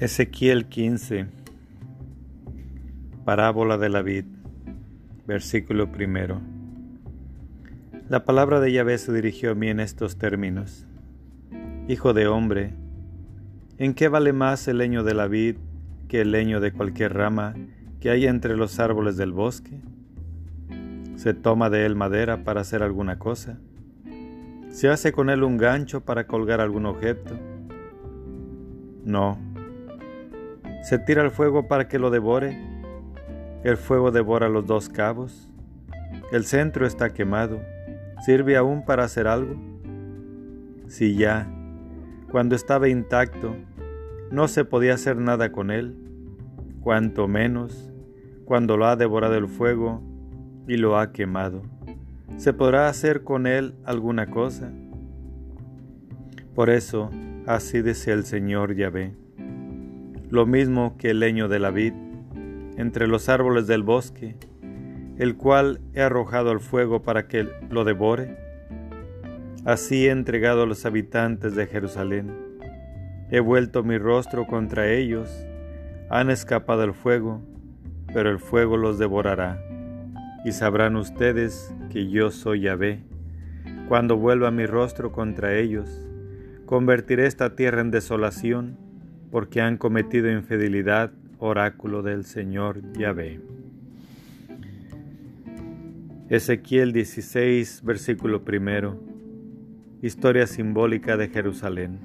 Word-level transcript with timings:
Ezequiel 0.00 0.66
15 0.66 1.26
Parábola 3.24 3.78
de 3.78 3.88
la 3.88 4.00
vid 4.00 4.26
Versículo 5.26 5.90
primero 5.90 6.40
La 8.08 8.24
palabra 8.24 8.60
de 8.60 8.70
Yahvé 8.70 8.96
se 8.98 9.12
dirigió 9.12 9.50
a 9.50 9.54
mí 9.56 9.66
en 9.66 9.80
estos 9.80 10.16
términos 10.16 10.86
Hijo 11.88 12.12
de 12.12 12.28
hombre, 12.28 12.74
¿en 13.76 13.92
qué 13.94 14.06
vale 14.06 14.32
más 14.32 14.68
el 14.68 14.78
leño 14.78 15.02
de 15.02 15.14
la 15.14 15.26
vid 15.26 15.56
que 16.06 16.20
el 16.20 16.30
leño 16.30 16.60
de 16.60 16.70
cualquier 16.70 17.14
rama 17.14 17.56
que 17.98 18.10
hay 18.10 18.26
entre 18.26 18.56
los 18.56 18.78
árboles 18.78 19.16
del 19.16 19.32
bosque? 19.32 19.80
¿Se 21.16 21.34
toma 21.34 21.70
de 21.70 21.84
él 21.84 21.96
madera 21.96 22.44
para 22.44 22.60
hacer 22.60 22.84
alguna 22.84 23.18
cosa? 23.18 23.58
¿Se 24.70 24.90
hace 24.90 25.10
con 25.10 25.28
él 25.28 25.42
un 25.42 25.56
gancho 25.56 26.02
para 26.02 26.28
colgar 26.28 26.60
algún 26.60 26.86
objeto? 26.86 27.34
No 29.04 29.47
se 30.82 30.98
tira 30.98 31.22
el 31.22 31.30
fuego 31.30 31.66
para 31.66 31.88
que 31.88 31.98
lo 31.98 32.10
devore. 32.10 32.56
El 33.64 33.76
fuego 33.76 34.10
devora 34.10 34.48
los 34.48 34.66
dos 34.66 34.88
cabos. 34.88 35.48
El 36.32 36.44
centro 36.44 36.86
está 36.86 37.10
quemado. 37.10 37.60
¿Sirve 38.24 38.56
aún 38.56 38.84
para 38.84 39.04
hacer 39.04 39.26
algo? 39.26 39.56
Si 40.86 41.16
ya, 41.16 41.46
cuando 42.30 42.54
estaba 42.54 42.88
intacto, 42.88 43.54
no 44.30 44.48
se 44.48 44.64
podía 44.64 44.94
hacer 44.94 45.16
nada 45.16 45.52
con 45.52 45.70
él, 45.70 45.94
cuanto 46.80 47.28
menos 47.28 47.92
cuando 48.44 48.76
lo 48.76 48.86
ha 48.86 48.96
devorado 48.96 49.34
el 49.34 49.46
fuego 49.46 50.02
y 50.66 50.76
lo 50.76 50.98
ha 50.98 51.12
quemado. 51.12 51.62
¿Se 52.38 52.52
podrá 52.54 52.88
hacer 52.88 53.22
con 53.22 53.46
él 53.46 53.74
alguna 53.84 54.28
cosa? 54.28 54.72
Por 56.54 56.70
eso, 56.70 57.10
así 57.46 57.82
dice 57.82 58.12
el 58.12 58.24
Señor 58.24 58.74
Yahvé 58.74 59.27
lo 60.30 60.44
mismo 60.44 60.96
que 60.98 61.10
el 61.10 61.20
leño 61.20 61.48
de 61.48 61.58
la 61.58 61.70
vid, 61.70 61.94
entre 62.76 63.06
los 63.06 63.28
árboles 63.28 63.66
del 63.66 63.82
bosque, 63.82 64.36
el 65.16 65.36
cual 65.36 65.80
he 65.94 66.02
arrojado 66.02 66.50
al 66.50 66.60
fuego 66.60 67.02
para 67.02 67.26
que 67.26 67.48
lo 67.70 67.84
devore. 67.84 68.36
Así 69.64 70.06
he 70.06 70.10
entregado 70.10 70.62
a 70.62 70.66
los 70.66 70.84
habitantes 70.86 71.56
de 71.56 71.66
Jerusalén. 71.66 72.32
He 73.30 73.40
vuelto 73.40 73.82
mi 73.82 73.98
rostro 73.98 74.46
contra 74.46 74.90
ellos, 74.90 75.28
han 76.10 76.30
escapado 76.30 76.82
al 76.82 76.94
fuego, 76.94 77.42
pero 78.12 78.30
el 78.30 78.38
fuego 78.38 78.76
los 78.76 78.98
devorará. 78.98 79.62
Y 80.44 80.52
sabrán 80.52 80.96
ustedes 80.96 81.74
que 81.90 82.08
yo 82.08 82.30
soy 82.30 82.60
Yahvé. 82.60 83.02
Cuando 83.88 84.16
vuelva 84.16 84.50
mi 84.50 84.66
rostro 84.66 85.10
contra 85.10 85.56
ellos, 85.56 86.06
convertiré 86.64 87.26
esta 87.26 87.56
tierra 87.56 87.80
en 87.80 87.90
desolación 87.90 88.87
porque 89.30 89.60
han 89.60 89.76
cometido 89.76 90.30
infidelidad, 90.30 91.12
oráculo 91.38 92.02
del 92.02 92.24
Señor 92.24 92.80
Yahvé. 92.94 93.40
Ezequiel 96.28 96.92
16, 96.92 97.82
versículo 97.84 98.44
primero. 98.44 98.98
Historia 100.02 100.46
simbólica 100.46 101.16
de 101.16 101.28
Jerusalén. 101.28 101.98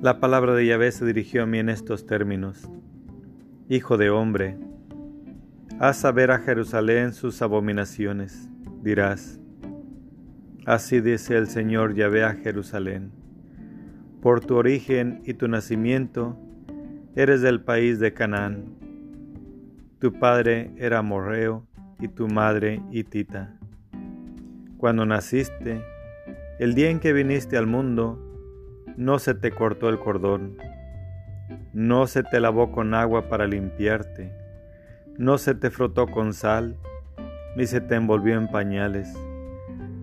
La 0.00 0.18
palabra 0.18 0.54
de 0.54 0.66
Yahvé 0.66 0.90
se 0.92 1.04
dirigió 1.04 1.44
a 1.44 1.46
mí 1.46 1.58
en 1.58 1.68
estos 1.68 2.06
términos. 2.06 2.68
Hijo 3.68 3.96
de 3.96 4.10
hombre, 4.10 4.56
haz 5.78 5.98
saber 5.98 6.30
a 6.30 6.38
Jerusalén 6.38 7.12
sus 7.12 7.40
abominaciones. 7.40 8.48
Dirás, 8.82 9.40
así 10.66 11.00
dice 11.00 11.36
el 11.36 11.46
Señor 11.46 11.94
Yahvé 11.94 12.24
a 12.24 12.34
Jerusalén 12.34 13.21
por 14.22 14.40
tu 14.40 14.54
origen 14.56 15.20
y 15.24 15.34
tu 15.34 15.48
nacimiento, 15.48 16.38
eres 17.16 17.42
del 17.42 17.60
país 17.60 17.98
de 17.98 18.14
Canaán. 18.14 18.66
Tu 19.98 20.12
padre 20.12 20.70
era 20.76 21.02
morreo 21.02 21.66
y 21.98 22.06
tu 22.06 22.28
madre 22.28 22.80
hitita. 22.92 23.58
Cuando 24.78 25.04
naciste, 25.06 25.82
el 26.60 26.74
día 26.74 26.90
en 26.90 27.00
que 27.00 27.12
viniste 27.12 27.56
al 27.56 27.66
mundo, 27.66 28.16
no 28.96 29.18
se 29.18 29.34
te 29.34 29.50
cortó 29.50 29.88
el 29.88 29.98
cordón, 29.98 30.56
no 31.72 32.06
se 32.06 32.22
te 32.22 32.38
lavó 32.38 32.70
con 32.70 32.94
agua 32.94 33.28
para 33.28 33.48
limpiarte, 33.48 34.32
no 35.18 35.36
se 35.36 35.56
te 35.56 35.68
frotó 35.70 36.06
con 36.06 36.32
sal, 36.32 36.76
ni 37.56 37.66
se 37.66 37.80
te 37.80 37.96
envolvió 37.96 38.38
en 38.38 38.46
pañales. 38.46 39.12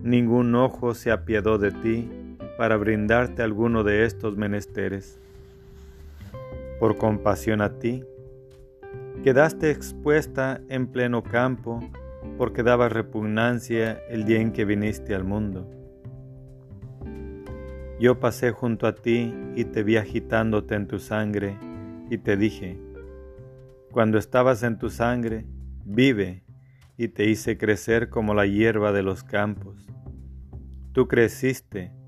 Ningún 0.02 0.54
ojo 0.54 0.92
se 0.92 1.10
apiadó 1.10 1.56
de 1.56 1.72
ti 1.72 2.19
para 2.60 2.76
brindarte 2.76 3.42
alguno 3.42 3.84
de 3.84 4.04
estos 4.04 4.36
menesteres. 4.36 5.18
Por 6.78 6.98
compasión 6.98 7.62
a 7.62 7.78
ti, 7.78 8.04
quedaste 9.24 9.70
expuesta 9.70 10.60
en 10.68 10.86
pleno 10.86 11.22
campo 11.22 11.80
porque 12.36 12.62
dabas 12.62 12.92
repugnancia 12.92 14.02
el 14.10 14.26
día 14.26 14.42
en 14.42 14.52
que 14.52 14.66
viniste 14.66 15.14
al 15.14 15.24
mundo. 15.24 15.66
Yo 17.98 18.20
pasé 18.20 18.50
junto 18.50 18.86
a 18.86 18.94
ti 18.94 19.34
y 19.56 19.64
te 19.64 19.82
vi 19.82 19.96
agitándote 19.96 20.74
en 20.74 20.86
tu 20.86 20.98
sangre 20.98 21.56
y 22.10 22.18
te 22.18 22.36
dije, 22.36 22.78
cuando 23.90 24.18
estabas 24.18 24.62
en 24.64 24.76
tu 24.76 24.90
sangre, 24.90 25.46
vive 25.86 26.44
y 26.98 27.08
te 27.08 27.24
hice 27.24 27.56
crecer 27.56 28.10
como 28.10 28.34
la 28.34 28.44
hierba 28.44 28.92
de 28.92 29.02
los 29.02 29.24
campos. 29.24 29.88
Tú 30.92 31.08
creciste 31.08 31.98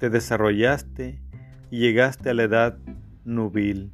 te 0.00 0.08
desarrollaste 0.08 1.20
y 1.70 1.78
llegaste 1.78 2.30
a 2.30 2.34
la 2.34 2.44
edad 2.44 2.78
nubil. 3.26 3.92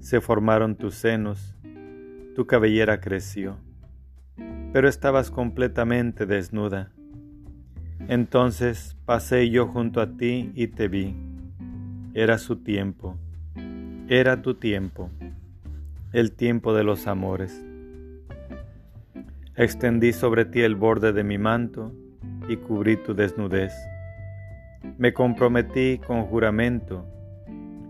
Se 0.00 0.20
formaron 0.20 0.74
tus 0.74 0.96
senos, 0.96 1.54
tu 2.34 2.46
cabellera 2.46 3.00
creció, 3.00 3.58
pero 4.72 4.88
estabas 4.88 5.30
completamente 5.30 6.26
desnuda. 6.26 6.90
Entonces 8.08 8.96
pasé 9.06 9.48
yo 9.50 9.68
junto 9.68 10.00
a 10.00 10.16
ti 10.16 10.50
y 10.56 10.66
te 10.66 10.88
vi. 10.88 11.14
Era 12.12 12.36
su 12.36 12.56
tiempo, 12.56 13.16
era 14.08 14.42
tu 14.42 14.54
tiempo, 14.54 15.10
el 16.12 16.32
tiempo 16.32 16.74
de 16.74 16.82
los 16.82 17.06
amores. 17.06 17.64
Extendí 19.54 20.12
sobre 20.12 20.44
ti 20.44 20.62
el 20.62 20.74
borde 20.74 21.12
de 21.12 21.22
mi 21.22 21.38
manto 21.38 21.92
y 22.48 22.56
cubrí 22.56 22.96
tu 22.96 23.14
desnudez. 23.14 23.72
Me 24.98 25.12
comprometí 25.12 25.98
con 25.98 26.24
juramento, 26.24 27.06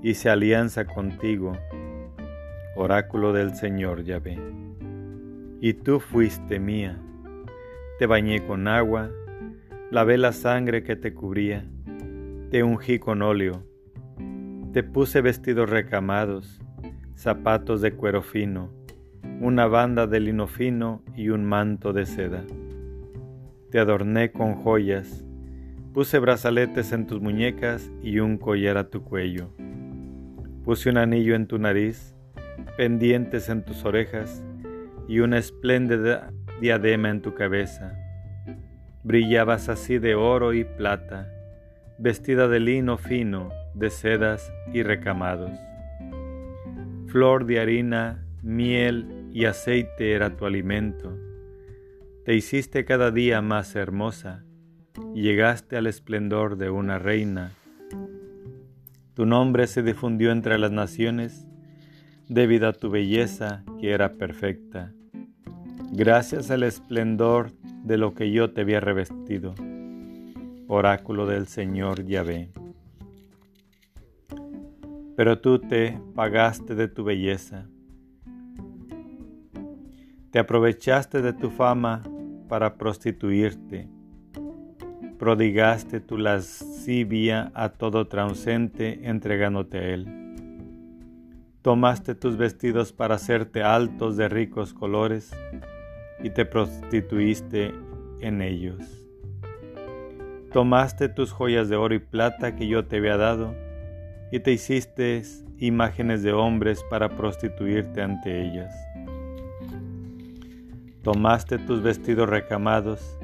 hice 0.03 0.29
alianza 0.29 0.85
contigo, 0.85 1.53
oráculo 2.77 3.33
del 3.33 3.55
Señor 3.55 4.05
Yahvé. 4.05 4.39
Y 5.61 5.75
tú 5.75 6.01
fuiste 6.01 6.59
mía, 6.59 6.99
te 7.99 8.07
bañé 8.07 8.47
con 8.47 8.69
agua, 8.69 9.11
lavé 9.91 10.19
la 10.19 10.33
sangre 10.33 10.83
que 10.83 10.97
te 10.97 11.15
cubría, 11.15 11.65
te 12.51 12.63
ungí 12.63 12.99
con 12.99 13.23
óleo, 13.23 13.63
te 14.73 14.83
puse 14.83 15.21
vestidos 15.21 15.71
recamados, 15.71 16.61
zapatos 17.15 17.81
de 17.81 17.93
cuero 17.93 18.23
fino, 18.23 18.71
una 19.41 19.67
banda 19.67 20.07
de 20.07 20.21
lino 20.21 20.47
fino 20.47 21.03
y 21.15 21.31
un 21.31 21.45
manto 21.45 21.93
de 21.93 22.07
seda. 22.07 22.45
Te 23.71 23.79
adorné 23.79 24.33
con 24.33 24.55
joyas, 24.55 25.26
Puse 25.97 26.19
brazaletes 26.19 26.93
en 26.93 27.07
tus 27.07 27.23
muñecas 27.23 27.91
y 28.03 28.19
un 28.19 28.37
collar 28.37 28.77
a 28.77 28.91
tu 28.91 29.03
cuello. 29.03 29.55
Puse 30.63 30.91
un 30.91 30.99
anillo 30.99 31.35
en 31.35 31.47
tu 31.47 31.59
nariz, 31.59 32.15
pendientes 32.77 33.49
en 33.49 33.65
tus 33.65 33.83
orejas 33.87 34.45
y 35.09 35.21
una 35.21 35.39
espléndida 35.39 36.35
diadema 36.61 37.09
en 37.09 37.23
tu 37.23 37.33
cabeza. 37.33 37.95
Brillabas 39.05 39.71
así 39.71 39.99
de 39.99 40.15
oro 40.15 40.53
y 40.53 40.65
plata, 40.65 41.33
vestida 41.99 42.47
de 42.47 42.61
lino 42.61 42.99
fino, 42.99 43.49
de 43.73 43.89
sedas 43.89 44.53
y 44.75 44.83
recamados. 44.83 45.53
Flor 47.07 47.47
de 47.47 47.59
harina, 47.59 48.23
miel 48.43 49.31
y 49.33 49.47
aceite 49.47 50.13
era 50.13 50.37
tu 50.37 50.45
alimento. 50.45 51.17
Te 52.27 52.35
hiciste 52.35 52.85
cada 52.85 53.11
día 53.11 53.41
más 53.41 53.75
hermosa 53.75 54.45
llegaste 55.15 55.77
al 55.77 55.87
esplendor 55.87 56.57
de 56.57 56.71
una 56.71 56.99
reina. 56.99 57.53
Tu 59.15 59.27
nombre 59.27 59.67
se 59.67 59.83
difundió 59.83 60.31
entre 60.31 60.59
las 60.59 60.71
naciones 60.71 61.47
debido 62.29 62.69
a 62.69 62.73
tu 62.73 62.91
belleza 62.91 63.65
que 63.81 63.93
era 63.93 64.15
perfecta, 64.15 64.93
gracias 65.93 66.51
al 66.51 66.65
esplendor 66.65 67.53
de 67.85 67.99
lo 67.99 68.15
que 68.15 68.31
yo 68.31 68.53
te 68.53 68.63
había 68.63 68.81
revestido. 68.81 69.55
Oráculo 70.69 71.27
del 71.27 71.47
Señor 71.47 72.05
Yahvé. 72.05 72.51
Pero 75.17 75.41
tú 75.41 75.61
te 75.61 75.99
pagaste 76.15 76.75
de 76.75 76.89
tu 76.89 77.05
belleza. 77.05 77.69
Te 80.31 80.41
aprovechaste 80.41 81.23
de 81.23 81.33
tu 81.33 81.51
fama 81.51 82.03
para 82.49 82.77
prostituirte 82.77 83.89
prodigaste 85.19 86.01
tu 86.01 86.19
lascivia 86.19 87.51
a 87.55 87.71
todo 87.71 88.07
transeúnte 88.07 89.09
entregándote 89.09 89.79
a 89.79 89.83
él. 89.83 90.27
Tomaste 91.63 92.15
tus 92.15 92.37
vestidos 92.37 92.93
para 92.93 93.17
hacerte 93.17 93.63
altos 93.63 94.17
de 94.17 94.29
ricos 94.29 94.73
colores 94.73 95.33
y 96.23 96.31
te 96.31 96.45
prostituiste 96.45 97.73
en 98.21 98.43
ellos. 98.43 98.81
Tomaste 100.53 101.09
tus 101.09 101.33
joyas 101.33 101.69
de 101.69 101.77
oro 101.77 101.95
y 101.95 101.99
plata 101.99 102.55
que 102.55 102.69
yo 102.69 102.87
te 102.87 102.99
había 102.99 103.17
dado 103.17 103.55
y 104.31 104.41
te 104.41 104.53
hiciste 104.53 105.23
imágenes 105.59 106.23
de 106.23 106.33
hombres 106.33 106.85
para 106.89 107.09
prostituirte 107.09 108.03
ante 108.03 108.43
ellas. 108.43 108.75
Tomaste 111.03 111.59
tus 111.59 111.83
vestidos 111.83 112.29
recamados 112.29 113.16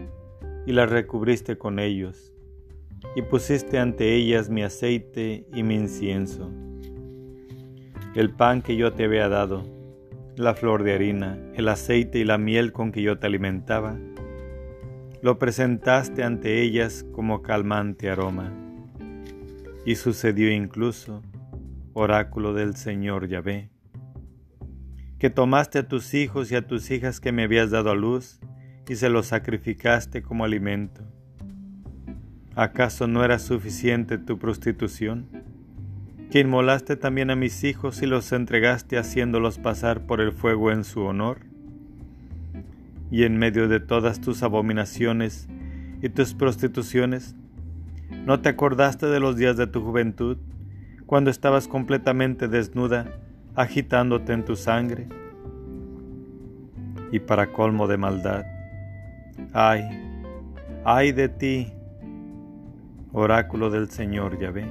y 0.66 0.72
las 0.72 0.90
recubriste 0.90 1.58
con 1.58 1.78
ellos, 1.78 2.32
y 3.16 3.22
pusiste 3.22 3.78
ante 3.78 4.14
ellas 4.14 4.48
mi 4.48 4.62
aceite 4.62 5.46
y 5.52 5.62
mi 5.62 5.74
incienso. 5.74 6.50
El 8.14 8.30
pan 8.30 8.62
que 8.62 8.76
yo 8.76 8.92
te 8.92 9.04
había 9.04 9.28
dado, 9.28 9.64
la 10.36 10.54
flor 10.54 10.82
de 10.82 10.94
harina, 10.94 11.38
el 11.54 11.68
aceite 11.68 12.18
y 12.18 12.24
la 12.24 12.38
miel 12.38 12.72
con 12.72 12.92
que 12.92 13.02
yo 13.02 13.18
te 13.18 13.26
alimentaba, 13.26 13.98
lo 15.22 15.38
presentaste 15.38 16.24
ante 16.24 16.62
ellas 16.62 17.06
como 17.12 17.42
calmante 17.42 18.10
aroma. 18.10 18.52
Y 19.84 19.96
sucedió 19.96 20.50
incluso, 20.50 21.22
oráculo 21.92 22.54
del 22.54 22.76
Señor 22.76 23.28
Yahvé, 23.28 23.70
que 25.18 25.30
tomaste 25.30 25.78
a 25.78 25.88
tus 25.88 26.14
hijos 26.14 26.50
y 26.50 26.56
a 26.56 26.66
tus 26.66 26.90
hijas 26.90 27.20
que 27.20 27.30
me 27.30 27.44
habías 27.44 27.70
dado 27.70 27.90
a 27.90 27.94
luz, 27.94 28.40
y 28.88 28.96
se 28.96 29.08
los 29.08 29.26
sacrificaste 29.26 30.22
como 30.22 30.44
alimento. 30.44 31.02
¿Acaso 32.54 33.06
no 33.06 33.24
era 33.24 33.38
suficiente 33.38 34.18
tu 34.18 34.38
prostitución? 34.38 35.26
Que 36.30 36.40
inmolaste 36.40 36.96
también 36.96 37.30
a 37.30 37.36
mis 37.36 37.64
hijos 37.64 38.02
y 38.02 38.06
los 38.06 38.30
entregaste 38.32 38.98
haciéndolos 38.98 39.58
pasar 39.58 40.06
por 40.06 40.20
el 40.20 40.32
fuego 40.32 40.70
en 40.70 40.84
su 40.84 41.00
honor. 41.00 41.40
Y 43.10 43.24
en 43.24 43.38
medio 43.38 43.68
de 43.68 43.80
todas 43.80 44.20
tus 44.20 44.42
abominaciones 44.42 45.48
y 46.02 46.08
tus 46.10 46.34
prostituciones, 46.34 47.36
¿no 48.26 48.40
te 48.40 48.50
acordaste 48.50 49.06
de 49.06 49.20
los 49.20 49.36
días 49.36 49.56
de 49.56 49.66
tu 49.66 49.82
juventud, 49.82 50.36
cuando 51.06 51.30
estabas 51.30 51.68
completamente 51.68 52.48
desnuda, 52.48 53.18
agitándote 53.54 54.32
en 54.32 54.44
tu 54.44 54.56
sangre? 54.56 55.08
Y 57.12 57.18
para 57.18 57.52
colmo 57.52 57.86
de 57.86 57.98
maldad, 57.98 58.44
Ay, 59.52 59.84
ay 60.84 61.12
de 61.12 61.28
ti, 61.28 61.72
oráculo 63.12 63.70
del 63.70 63.90
Señor 63.90 64.38
Yahvé. 64.38 64.70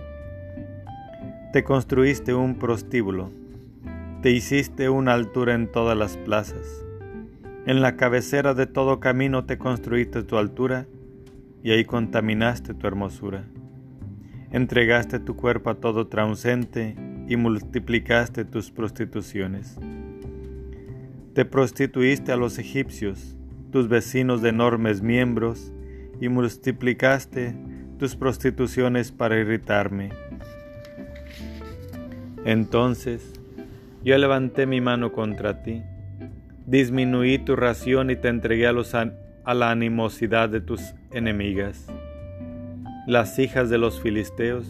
Te 1.53 1.63
construiste 1.63 2.33
un 2.33 2.55
prostíbulo, 2.55 3.31
te 4.21 4.31
hiciste 4.31 4.89
una 4.89 5.13
altura 5.13 5.53
en 5.53 5.71
todas 5.71 5.97
las 5.97 6.17
plazas. 6.17 6.85
En 7.65 7.81
la 7.81 7.95
cabecera 7.95 8.53
de 8.53 8.65
todo 8.67 8.99
camino 8.99 9.45
te 9.45 9.57
construiste 9.57 10.23
tu 10.23 10.37
altura 10.37 10.87
y 11.63 11.71
ahí 11.71 11.85
contaminaste 11.85 12.73
tu 12.73 12.87
hermosura. 12.87 13.45
Entregaste 14.51 15.19
tu 15.19 15.35
cuerpo 15.35 15.69
a 15.69 15.75
todo 15.75 16.07
transeúnte 16.07 16.95
y 17.27 17.35
multiplicaste 17.35 18.45
tus 18.45 18.71
prostituciones. 18.71 19.77
Te 21.33 21.45
prostituiste 21.45 22.31
a 22.31 22.35
los 22.35 22.57
egipcios 22.59 23.37
tus 23.71 23.87
vecinos 23.87 24.41
de 24.41 24.49
enormes 24.49 25.01
miembros, 25.01 25.71
y 26.19 26.29
multiplicaste 26.29 27.55
tus 27.97 28.15
prostituciones 28.15 29.11
para 29.11 29.39
irritarme. 29.39 30.11
Entonces 32.45 33.33
yo 34.03 34.17
levanté 34.17 34.65
mi 34.65 34.81
mano 34.81 35.11
contra 35.11 35.63
ti, 35.63 35.83
disminuí 36.65 37.39
tu 37.39 37.55
ración 37.55 38.09
y 38.09 38.15
te 38.15 38.29
entregué 38.29 38.67
a, 38.67 38.71
los 38.71 38.93
la 38.93 39.71
animosidad 39.71 40.49
de 40.49 40.61
tus 40.61 40.93
enemigas. 41.11 41.87
Las 43.07 43.39
hijas 43.39 43.69
de 43.69 43.79
los 43.79 43.99
filisteos, 43.99 44.67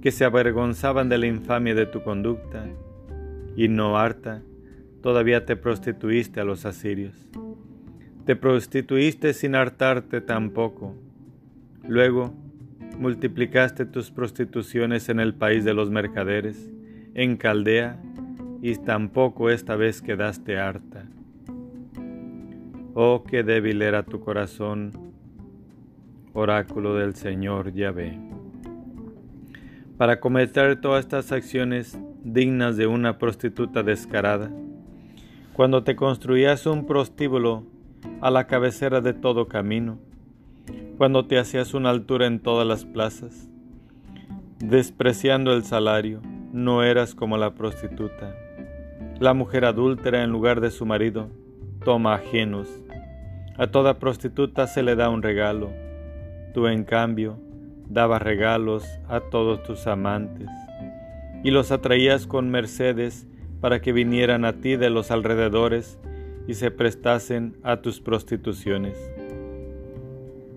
que 0.00 0.12
se 0.12 0.24
avergonzaban 0.24 1.08
de 1.08 1.18
la 1.18 1.26
infamia 1.26 1.74
de 1.74 1.86
tu 1.86 2.02
conducta, 2.02 2.64
y 3.56 3.68
no 3.68 3.98
harta, 3.98 4.42
todavía 5.02 5.44
te 5.46 5.56
prostituiste 5.56 6.40
a 6.40 6.44
los 6.44 6.64
asirios. 6.64 7.14
Te 8.26 8.34
prostituiste 8.34 9.32
sin 9.34 9.54
hartarte 9.54 10.20
tampoco. 10.20 10.96
Luego 11.86 12.34
multiplicaste 12.98 13.86
tus 13.86 14.10
prostituciones 14.10 15.08
en 15.08 15.20
el 15.20 15.32
país 15.32 15.64
de 15.64 15.74
los 15.74 15.90
mercaderes, 15.90 16.72
en 17.14 17.36
Caldea, 17.36 18.02
y 18.62 18.74
tampoco 18.78 19.48
esta 19.48 19.76
vez 19.76 20.02
quedaste 20.02 20.58
harta. 20.58 21.06
Oh, 22.94 23.22
qué 23.22 23.44
débil 23.44 23.80
era 23.80 24.02
tu 24.02 24.18
corazón, 24.18 24.90
oráculo 26.32 26.96
del 26.96 27.14
Señor 27.14 27.72
Yahvé. 27.74 28.18
Para 29.96 30.18
cometer 30.18 30.80
todas 30.80 31.04
estas 31.04 31.30
acciones 31.30 31.96
dignas 32.24 32.76
de 32.76 32.88
una 32.88 33.18
prostituta 33.18 33.84
descarada, 33.84 34.50
cuando 35.52 35.84
te 35.84 35.94
construías 35.94 36.66
un 36.66 36.86
prostíbulo 36.86 37.75
a 38.20 38.30
la 38.30 38.46
cabecera 38.46 39.00
de 39.00 39.12
todo 39.12 39.48
camino, 39.48 39.98
cuando 40.98 41.26
te 41.26 41.38
hacías 41.38 41.74
una 41.74 41.90
altura 41.90 42.26
en 42.26 42.40
todas 42.40 42.66
las 42.66 42.84
plazas. 42.84 43.48
Despreciando 44.58 45.52
el 45.52 45.64
salario, 45.64 46.20
no 46.52 46.82
eras 46.82 47.14
como 47.14 47.36
la 47.36 47.54
prostituta. 47.54 48.34
La 49.20 49.34
mujer 49.34 49.64
adúltera 49.64 50.22
en 50.22 50.30
lugar 50.30 50.60
de 50.60 50.70
su 50.70 50.86
marido 50.86 51.28
toma 51.84 52.14
ajenos. 52.14 52.68
A 53.58 53.66
toda 53.68 53.98
prostituta 53.98 54.66
se 54.66 54.82
le 54.82 54.96
da 54.96 55.10
un 55.10 55.22
regalo. 55.22 55.70
Tú 56.54 56.66
en 56.66 56.84
cambio 56.84 57.38
dabas 57.88 58.22
regalos 58.22 58.84
a 59.08 59.20
todos 59.20 59.62
tus 59.62 59.86
amantes 59.86 60.48
y 61.44 61.50
los 61.50 61.70
atraías 61.70 62.26
con 62.26 62.50
mercedes 62.50 63.28
para 63.60 63.80
que 63.80 63.92
vinieran 63.92 64.44
a 64.44 64.54
ti 64.54 64.76
de 64.76 64.90
los 64.90 65.10
alrededores 65.10 65.98
y 66.48 66.54
se 66.54 66.70
prestasen 66.70 67.56
a 67.62 67.80
tus 67.82 68.00
prostituciones. 68.00 68.96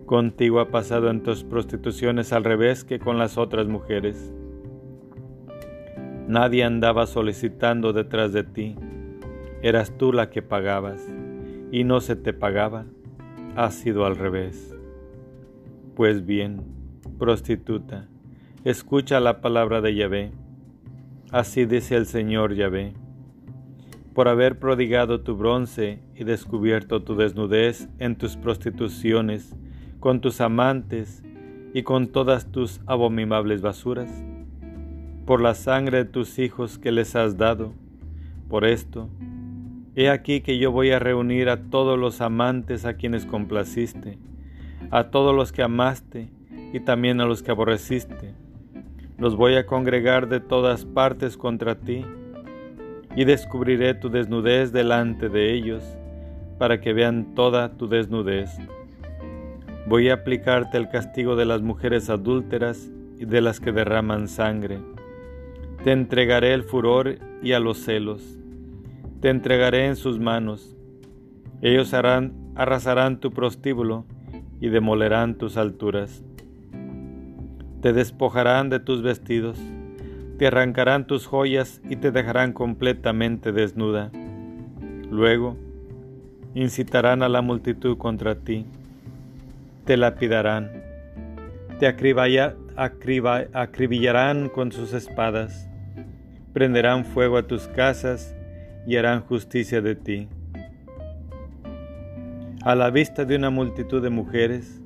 Contigo 0.06 0.59
ha 0.59 0.69
pasado 0.69 1.09
en 1.09 1.21
tus 1.21 1.44
prostituciones 1.44 2.33
al 2.33 2.44
revés 2.44 2.83
que 2.83 2.99
con 2.99 3.18
las 3.18 3.37
otras 3.37 3.68
mujeres. 3.68 4.33
Nadie 6.28 6.64
andaba 6.64 7.07
solicitando 7.07 7.94
detrás 7.94 8.33
de 8.33 8.44
ti, 8.44 8.75
eras 9.61 9.97
tú 9.97 10.14
la 10.14 10.30
que 10.30 10.42
pagabas, 10.42 11.02
y 11.71 11.83
no 11.83 12.02
se 12.02 12.16
te 12.16 12.33
pagaba, 12.33 12.85
ha 13.56 13.71
sido 13.71 14.06
al 14.06 14.16
revés. 14.16 14.75
Pues 15.95 16.25
bien, 16.25 16.61
prostituta, 17.18 18.07
escucha 18.64 19.19
la 19.19 19.42
palabra 19.42 19.81
de 19.81 19.95
Yahvé. 19.95 20.31
Así 21.31 21.66
dice 21.66 21.95
el 21.95 22.06
Señor 22.06 22.54
Yahvé 22.54 22.94
por 24.13 24.28
haber 24.28 24.59
prodigado 24.59 25.21
tu 25.21 25.35
bronce 25.35 25.99
y 26.16 26.23
descubierto 26.23 27.04
tu 27.04 27.16
desnudez 27.16 27.87
en 27.99 28.16
tus 28.16 28.37
prostituciones, 28.37 29.56
con 29.99 30.21
tus 30.21 30.42
amantes 30.42 31.23
y 31.73 31.83
con 31.83 32.07
todas 32.07 32.51
tus 32.51 32.81
abominables 32.85 33.61
basuras, 33.61 34.11
por 35.25 35.42
la 35.42 35.54
sangre 35.54 35.99
de 35.99 36.06
tus 36.06 36.39
hijos 36.39 36.80
que 36.80 36.92
les 36.92 37.16
has 37.16 37.37
dado. 37.37 37.73
Por 38.49 38.66
esto, 38.66 39.09
he 39.95 40.09
aquí 40.09 40.42
que 40.42 40.57
yo 40.57 40.71
voy 40.71 40.92
a 40.92 40.99
reunir 40.99 41.49
a 41.49 41.69
todos 41.69 41.99
los 41.99 42.21
amantes 42.21 42.85
a 42.85 42.95
quienes 42.95 43.25
complaciste, 43.25 44.18
a 44.89 45.06
todos 45.11 45.35
los 45.35 45.51
que 45.51 45.61
amaste 45.61 46.30
y 46.73 46.80
también 46.80 47.21
a 47.21 47.25
los 47.25 47.44
que 47.44 47.51
aborreciste. 47.51 48.33
Los 49.19 49.35
voy 49.35 49.56
a 49.56 49.66
congregar 49.66 50.30
de 50.30 50.39
todas 50.39 50.85
partes 50.85 51.37
contra 51.37 51.75
ti 51.75 52.06
y 53.16 53.25
descubriré 53.25 53.94
tu 53.94 54.09
desnudez 54.09 54.71
delante 54.71 55.30
de 55.30 55.54
ellos, 55.54 55.83
para 56.57 56.81
que 56.81 56.94
vean 56.94 57.33
toda 57.35 57.78
tu 57.78 57.87
desnudez. 57.87 58.49
Voy 59.87 60.09
a 60.09 60.16
aplicarte 60.16 60.78
el 60.78 60.89
castigo 60.89 61.35
de 61.35 61.45
las 61.45 61.61
mujeres 61.61 62.09
adúlteras 62.09 62.92
y 63.18 63.25
de 63.25 63.42
las 63.42 63.59
que 63.59 63.71
derraman 63.71 64.28
sangre. 64.28 64.80
Te 65.83 65.92
entregaré 65.92 66.54
el 66.54 66.63
furor 66.63 67.18
y 67.42 67.54
a 67.54 67.59
los 67.59 67.80
celos. 67.80 68.37
Te 69.21 69.30
entregaré 69.30 69.87
en 69.87 69.95
sus 69.95 70.19
manos. 70.19 70.75
Ellos 71.61 71.94
harán, 71.94 72.33
arrasarán 72.56 73.19
tu 73.19 73.31
prostíbulo 73.31 74.06
y 74.61 74.69
demolerán 74.69 75.37
tus 75.37 75.57
alturas. 75.57 76.23
Te 77.81 77.94
despojarán 77.94 78.69
de 78.69 78.80
tus 78.80 79.01
vestidos 79.01 79.59
te 80.40 80.48
arrancarán 80.48 81.06
tus 81.06 81.28
joyas 81.28 81.81
y 81.90 81.98
te 81.98 82.12
dejarán 82.12 82.54
completamente 82.54 83.52
desnuda. 83.52 84.10
Luego, 85.12 85.58
incitarán 86.56 87.22
a 87.24 87.30
la 87.30 87.42
multitud 87.42 87.98
contra 87.98 88.36
ti, 88.36 88.66
te 89.84 89.98
lapidarán, 89.98 90.72
Te 91.78 91.88
acribillarán 91.88 94.48
con 94.48 94.72
sus 94.72 94.94
espadas, 94.94 95.68
prenderán 96.54 97.04
fuego 97.04 97.36
a 97.38 97.44
tus 97.44 97.68
casas 97.68 98.34
y 98.88 98.96
harán 98.96 99.19
justicia 99.22 99.81
de 99.81 99.96
ti. 99.96 100.30
A 102.64 102.76
la 102.76 102.92
vista 102.92 103.26
de 103.26 103.36
una 103.36 103.50
multitud 103.50 104.02
de 104.02 104.10
mujeres, 104.10 104.81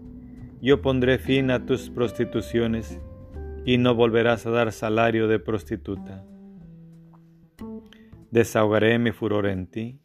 yo 0.64 0.82
pondré 0.82 1.20
fin 1.20 1.52
a 1.52 1.64
tus 1.64 1.92
prostituciones 1.92 3.00
y 3.66 3.78
no 3.78 3.96
volverás 3.96 4.46
a 4.46 4.52
dar 4.52 4.72
salario 4.72 5.28
de 5.28 5.40
prostituta. 5.40 6.26
Desahogaré 8.32 9.00
mi 9.00 9.12
furor 9.12 9.48
en 9.48 9.68
ti, 9.68 10.00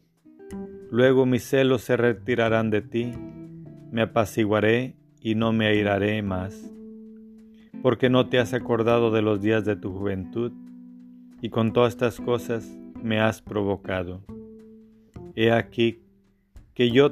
luego 0.91 1.25
mis 1.25 1.43
celos 1.43 1.81
se 1.81 1.97
retirarán 1.97 2.69
de 2.69 2.81
ti, 2.81 3.11
me 3.91 4.03
apaciguaré 4.03 4.95
y 5.21 5.35
no 5.35 5.51
me 5.51 5.67
airaré 5.67 6.21
más, 6.21 6.71
porque 7.81 8.09
no 8.09 8.29
te 8.29 8.39
has 8.39 8.53
acordado 8.53 9.11
de 9.11 9.21
los 9.21 9.41
días 9.41 9.65
de 9.65 9.75
tu 9.75 9.91
juventud, 9.91 10.51
y 11.41 11.49
con 11.49 11.73
todas 11.73 11.93
estas 11.93 12.19
cosas 12.19 12.69
me 13.01 13.19
has 13.19 13.41
provocado. 13.41 14.21
He 15.35 15.51
aquí 15.51 16.01
que 16.73 16.91
yo 16.91 17.11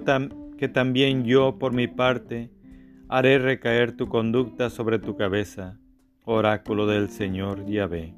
que 0.58 0.68
también 0.68 1.24
yo 1.24 1.58
por 1.60 1.74
mi 1.74 1.88
parte 1.88 2.52
haré 3.10 3.40
recaer 3.40 3.96
tu 3.96 4.08
conducta 4.08 4.70
sobre 4.70 5.00
tu 5.00 5.16
cabeza, 5.16 5.80
oráculo 6.30 6.88
del 6.88 7.10
Señor 7.10 7.66
Yahvé. 7.68 8.14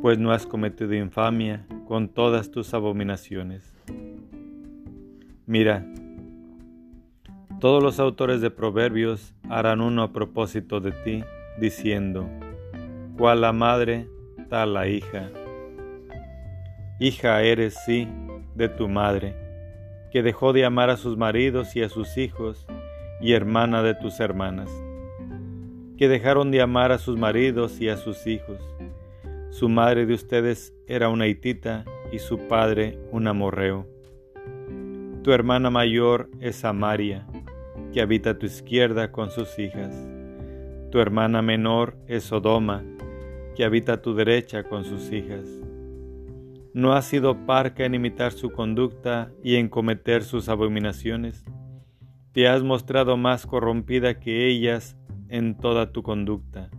Pues 0.00 0.20
no 0.20 0.30
has 0.30 0.46
cometido 0.46 0.94
infamia 0.94 1.66
con 1.84 2.08
todas 2.08 2.52
tus 2.52 2.74
abominaciones. 2.74 3.74
Mira, 5.46 5.84
todos 7.58 7.82
los 7.82 7.98
autores 7.98 8.40
de 8.40 8.52
proverbios 8.52 9.34
harán 9.48 9.80
uno 9.80 10.04
a 10.04 10.12
propósito 10.12 10.78
de 10.78 10.92
ti, 10.92 11.24
diciendo, 11.58 12.28
cual 13.16 13.40
la 13.40 13.52
madre, 13.52 14.08
tal 14.48 14.74
la 14.74 14.86
hija. 14.86 15.30
Hija 17.00 17.42
eres, 17.42 17.76
sí, 17.84 18.06
de 18.54 18.68
tu 18.68 18.88
madre, 18.88 19.34
que 20.12 20.22
dejó 20.22 20.52
de 20.52 20.64
amar 20.64 20.88
a 20.88 20.98
sus 20.98 21.16
maridos 21.16 21.74
y 21.74 21.82
a 21.82 21.88
sus 21.88 22.16
hijos, 22.16 22.64
y 23.20 23.32
hermana 23.32 23.82
de 23.82 23.96
tus 23.96 24.20
hermanas, 24.20 24.70
que 25.98 26.08
dejaron 26.08 26.50
de 26.50 26.62
amar 26.62 26.92
a 26.92 26.98
sus 26.98 27.18
maridos 27.18 27.80
y 27.80 27.88
a 27.88 27.96
sus 27.96 28.26
hijos. 28.26 28.58
Su 29.50 29.68
madre 29.68 30.06
de 30.06 30.14
ustedes 30.14 30.72
era 30.86 31.08
una 31.08 31.26
hitita 31.26 31.84
y 32.12 32.20
su 32.20 32.38
padre 32.48 32.98
un 33.10 33.26
amorreo. 33.26 33.86
Tu 35.22 35.32
hermana 35.32 35.68
mayor 35.70 36.30
es 36.40 36.56
Samaria, 36.56 37.26
que 37.92 38.00
habita 38.00 38.30
a 38.30 38.38
tu 38.38 38.46
izquierda 38.46 39.10
con 39.10 39.30
sus 39.30 39.58
hijas. 39.58 39.94
Tu 40.90 41.00
hermana 41.00 41.42
menor 41.42 41.96
es 42.06 42.24
Sodoma, 42.24 42.84
que 43.56 43.64
habita 43.64 43.94
a 43.94 44.02
tu 44.02 44.14
derecha 44.14 44.62
con 44.62 44.84
sus 44.84 45.12
hijas. 45.12 45.44
¿No 46.72 46.92
has 46.92 47.06
sido 47.06 47.44
parca 47.44 47.84
en 47.84 47.94
imitar 47.94 48.32
su 48.32 48.52
conducta 48.52 49.32
y 49.42 49.56
en 49.56 49.68
cometer 49.68 50.22
sus 50.22 50.48
abominaciones? 50.48 51.44
te 52.32 52.46
has 52.46 52.62
mostrado 52.62 53.16
más 53.16 53.46
corrompida 53.46 54.20
que 54.20 54.46
ellas 54.46 54.96
en 55.28 55.56
toda 55.56 55.92
tu 55.92 56.02
conducta. 56.02 56.70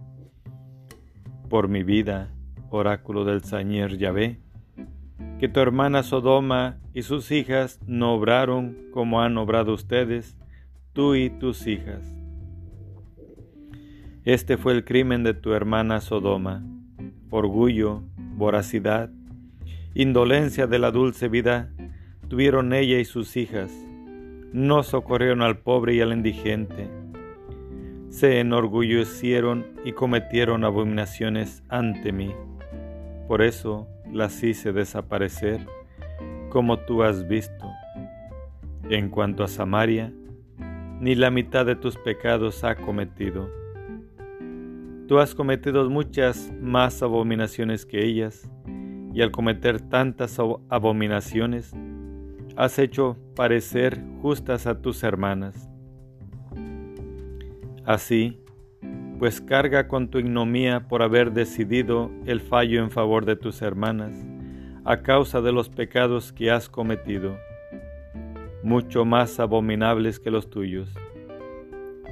Por 1.50 1.68
mi 1.68 1.84
vida, 1.84 2.34
oráculo 2.70 3.26
del 3.26 3.44
Señor 3.44 3.98
Yahvé, 3.98 4.40
que 5.40 5.48
tu 5.48 5.60
hermana 5.60 6.04
Sodoma 6.04 6.78
y 6.94 7.04
sus 7.04 7.32
hijas 7.32 7.80
no 7.88 8.14
obraron 8.14 8.78
como 8.92 9.22
han 9.22 9.38
obrado 9.38 9.74
ustedes, 9.74 10.38
tú 10.94 11.16
y 11.16 11.30
tus 11.30 11.68
hijas. 11.68 12.02
Este 14.26 14.58
fue 14.58 14.74
el 14.74 14.84
crimen 14.84 15.24
de 15.24 15.34
tu 15.34 15.54
hermana 15.54 16.02
Sodoma, 16.02 16.64
orgullo, 17.30 18.04
voracidad, 18.36 19.10
indolencia 19.96 20.68
de 20.68 20.80
la 20.80 20.92
dulce 20.92 21.30
vida 21.30 21.72
tuvieron 22.28 22.74
ella 22.74 23.00
y 23.00 23.06
sus 23.06 23.36
hijas 23.38 23.72
no 24.54 24.84
socorrieron 24.84 25.42
al 25.42 25.60
pobre 25.60 25.96
y 25.96 26.02
al 26.02 26.12
indigente, 26.12 26.90
se 28.10 28.40
enorgullecieron 28.40 29.66
y 29.86 29.94
cometieron 29.94 30.64
abominaciones 30.64 31.64
ante 31.70 32.12
mí. 32.12 32.34
Por 33.28 33.42
eso 33.42 33.88
las 34.12 34.44
hice 34.44 34.74
desaparecer, 34.74 35.66
como 36.50 36.80
tú 36.80 37.04
has 37.04 37.28
visto. 37.28 37.66
En 38.90 39.10
cuanto 39.10 39.44
a 39.44 39.48
Samaria, 39.48 40.12
ni 41.00 41.14
la 41.16 41.30
mitad 41.30 41.66
de 41.66 41.76
tus 41.76 41.96
pecados 41.98 42.64
ha 42.64 42.76
cometido. 42.76 43.50
Tú 45.08 45.20
has 45.20 45.36
cometido 45.36 45.88
muchas 45.90 46.52
más 46.60 47.02
abominaciones 47.04 47.86
que 47.86 48.04
ellas, 48.04 48.50
y 49.14 49.22
al 49.22 49.32
cometer 49.32 49.82
tantas 49.82 50.40
abominaciones, 50.70 51.74
has 52.56 52.78
hecho 52.80 53.18
parecer 53.36 54.04
justas 54.22 54.68
a 54.68 54.82
tus 54.82 55.04
hermanas. 55.04 55.69
Así, 57.90 58.40
pues 59.18 59.42
carga 59.42 59.88
con 59.88 60.12
tu 60.12 60.20
ignomía 60.20 60.88
por 60.88 61.02
haber 61.02 61.32
decidido 61.32 62.12
el 62.28 62.40
fallo 62.40 62.84
en 62.84 62.92
favor 62.92 63.26
de 63.26 63.36
tus 63.36 63.64
hermanas, 63.64 64.14
a 64.86 64.98
causa 64.98 65.42
de 65.42 65.52
los 65.52 65.70
pecados 65.70 66.32
que 66.32 66.52
has 66.52 66.70
cometido, 66.70 67.36
mucho 68.62 69.06
más 69.06 69.40
abominables 69.40 70.20
que 70.20 70.30
los 70.30 70.52
tuyos. 70.52 70.94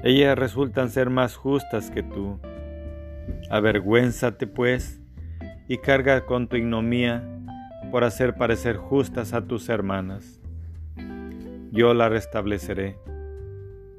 Ellas 0.03 0.35
resultan 0.35 0.89
ser 0.89 1.11
más 1.11 1.35
justas 1.35 1.91
que 1.91 2.01
tú. 2.01 2.39
Avergüénzate, 3.51 4.47
pues, 4.47 4.99
y 5.67 5.77
carga 5.77 6.25
con 6.25 6.47
tu 6.47 6.55
ignomía 6.55 7.23
por 7.91 8.03
hacer 8.03 8.33
parecer 8.33 8.77
justas 8.77 9.31
a 9.31 9.45
tus 9.45 9.69
hermanas. 9.69 10.41
Yo 11.71 11.93
la 11.93 12.09
restableceré. 12.09 12.97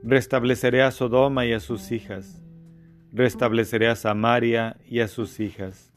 Restableceré 0.04 0.82
a 0.82 0.92
Sodoma 0.92 1.44
y 1.44 1.52
a 1.52 1.60
sus 1.60 1.90
hijas. 1.90 2.40
Restableceré 3.12 3.88
a 3.88 3.96
Samaria 3.96 4.76
y 4.88 5.00
a 5.00 5.08
sus 5.08 5.40
hijas. 5.40 5.92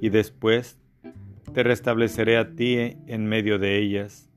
Y 0.00 0.08
después 0.08 0.78
te 1.52 1.62
restableceré 1.62 2.38
a 2.38 2.54
ti 2.54 2.96
en 3.06 3.26
medio 3.26 3.58
de 3.58 3.78
ellas, 3.78 4.30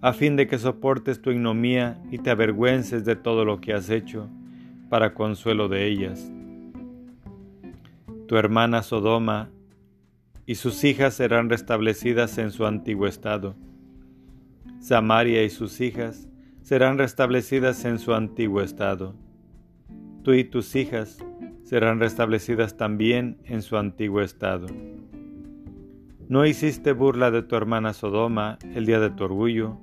a 0.00 0.12
fin 0.14 0.36
de 0.36 0.46
que 0.46 0.58
soportes 0.58 1.20
tu 1.20 1.30
ignomía 1.30 2.00
y 2.10 2.18
te 2.18 2.30
avergüences 2.30 3.04
de 3.04 3.16
todo 3.16 3.44
lo 3.44 3.60
que 3.60 3.74
has 3.74 3.90
hecho, 3.90 4.28
para 4.88 5.12
consuelo 5.12 5.68
de 5.68 5.86
ellas. 5.86 6.32
Tu 8.28 8.36
hermana 8.36 8.82
Sodoma 8.82 9.50
y 10.46 10.54
sus 10.54 10.84
hijas 10.84 11.14
serán 11.14 11.50
restablecidas 11.50 12.38
en 12.38 12.50
su 12.50 12.64
antiguo 12.64 13.06
estado. 13.06 13.56
Samaria 14.78 15.42
y 15.42 15.50
sus 15.50 15.80
hijas 15.80 16.29
serán 16.70 16.98
restablecidas 16.98 17.84
en 17.84 17.98
su 17.98 18.14
antiguo 18.14 18.62
estado. 18.62 19.16
Tú 20.22 20.34
y 20.34 20.44
tus 20.44 20.76
hijas 20.76 21.18
serán 21.64 21.98
restablecidas 21.98 22.76
también 22.76 23.38
en 23.44 23.62
su 23.62 23.76
antiguo 23.76 24.20
estado. 24.20 24.68
¿No 26.28 26.46
hiciste 26.46 26.92
burla 26.92 27.32
de 27.32 27.42
tu 27.42 27.56
hermana 27.56 27.92
Sodoma 27.92 28.56
el 28.72 28.86
día 28.86 29.00
de 29.00 29.10
tu 29.10 29.24
orgullo, 29.24 29.78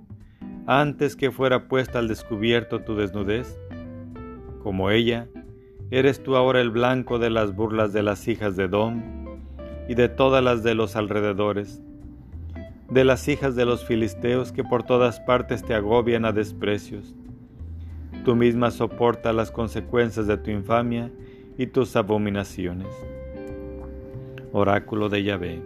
antes 0.66 1.18
que 1.18 1.30
fuera 1.30 1.68
puesta 1.68 2.00
al 2.00 2.08
descubierto 2.08 2.80
tu 2.80 2.96
desnudez? 2.96 3.60
Como 4.64 4.90
ella, 4.90 5.28
eres 5.92 6.24
tú 6.24 6.38
ahora 6.38 6.62
el 6.62 6.72
blanco 6.72 7.20
de 7.20 7.32
las 7.32 7.54
burlas 7.54 7.92
de 7.92 8.04
las 8.04 8.30
hijas 8.30 8.56
de 8.56 8.70
Dom 8.70 9.04
y 9.90 9.96
de 9.96 10.08
todas 10.08 10.42
las 10.42 10.64
de 10.64 10.74
los 10.74 10.96
alrededores, 10.96 11.84
de 12.90 13.04
las 13.04 13.28
hijas 13.28 13.56
de 13.56 13.66
los 13.66 13.86
filisteos 13.86 14.52
que 14.52 14.64
por 14.64 14.84
todas 14.84 15.20
partes 15.20 15.64
te 15.64 15.74
agobian 15.74 16.26
a 16.26 16.32
desprecios. 16.32 17.16
Tú 18.24 18.36
misma 18.36 18.72
soporta 18.72 19.34
las 19.34 19.52
consecuencias 19.52 20.28
de 20.28 20.38
tu 20.38 20.52
infamia 20.52 21.12
y 21.58 21.68
tus 21.68 21.96
abominaciones. 21.96 22.88
Oráculo 24.52 25.10
de 25.10 25.24
Yahvé. 25.24 25.62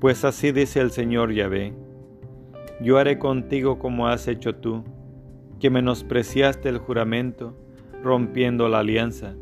Pues 0.00 0.24
así 0.24 0.52
dice 0.52 0.80
el 0.80 0.90
Señor 0.90 1.32
Yahvé, 1.32 1.72
yo 2.80 2.98
haré 2.98 3.18
contigo 3.18 3.78
como 3.78 4.06
has 4.06 4.28
hecho 4.28 4.54
tú, 4.54 4.84
que 5.58 5.70
menospreciaste 5.70 6.68
el 6.68 6.78
juramento, 6.78 7.56
rompiendo 8.02 8.68
la 8.68 8.78
alianza 8.78 9.34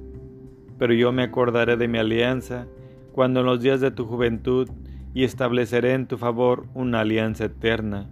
pero 0.78 0.94
yo 0.94 1.12
me 1.12 1.22
acordaré 1.22 1.76
de 1.76 1.88
mi 1.88 1.98
alianza 1.98 2.66
cuando 3.12 3.40
en 3.40 3.46
los 3.46 3.60
días 3.60 3.80
de 3.80 3.90
tu 3.90 4.04
juventud 4.04 4.68
y 5.16 5.24
estableceré 5.24 5.94
en 5.94 6.06
tu 6.06 6.18
favor 6.18 6.66
una 6.74 7.00
alianza 7.00 7.46
eterna. 7.46 8.06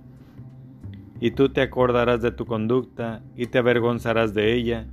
Y 1.21 1.33
tú 1.33 1.51
te 1.51 1.61
acordarás 1.61 2.23
de 2.23 2.31
tu 2.31 2.47
conducta 2.47 3.23
y 3.37 3.45
te 3.49 3.59
avergonzarás 3.59 4.33
de 4.33 4.55
ella 4.55 4.87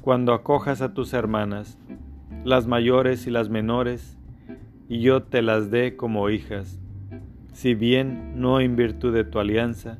cuando 0.00 0.32
acojas 0.32 0.82
a 0.82 0.92
tus 0.92 1.12
hermanas, 1.12 1.78
las 2.42 2.66
mayores 2.66 3.28
y 3.28 3.30
las 3.30 3.48
menores, 3.48 4.18
y 4.88 5.02
yo 5.02 5.22
te 5.22 5.40
las 5.40 5.70
dé 5.70 5.94
como 5.94 6.30
hijas. 6.30 6.80
Si 7.52 7.76
bien 7.76 8.40
no 8.40 8.58
en 8.58 8.74
virtud 8.74 9.14
de 9.14 9.22
tu 9.22 9.38
alianza, 9.38 9.98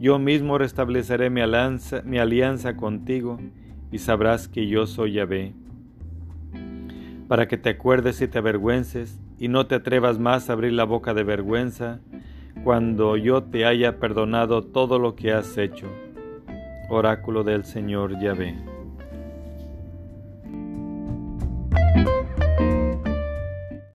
yo 0.00 0.18
mismo 0.18 0.58
restableceré 0.58 1.30
mi 1.30 1.40
alianza, 1.40 2.76
contigo 2.76 3.38
y 3.92 3.98
sabrás 3.98 4.48
que 4.48 4.66
yo 4.66 4.88
soy 4.88 5.12
Yahvé. 5.12 5.54
Para 7.28 7.46
que 7.46 7.58
te 7.58 7.70
acuerdes 7.70 8.20
y 8.22 8.26
te 8.26 8.38
avergüences, 8.38 9.20
y 9.40 9.48
no 9.48 9.66
te 9.66 9.74
atrevas 9.76 10.18
más 10.18 10.48
a 10.48 10.52
abrir 10.52 10.74
la 10.74 10.84
boca 10.84 11.14
de 11.14 11.24
vergüenza, 11.24 11.98
cuando 12.62 13.16
yo 13.16 13.42
te 13.42 13.64
haya 13.64 13.98
perdonado 13.98 14.62
todo 14.62 14.98
lo 14.98 15.16
que 15.16 15.32
has 15.32 15.56
hecho. 15.56 15.88
Oráculo 16.90 17.42
del 17.42 17.64
Señor 17.64 18.20
Yahvé. 18.20 18.79